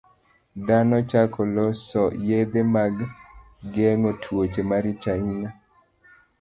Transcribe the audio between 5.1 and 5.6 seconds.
ahinya.